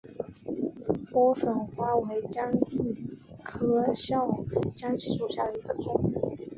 [1.11, 2.51] 莴笋花为姜
[3.43, 4.33] 科闭鞘
[4.75, 5.95] 姜属下的一个种。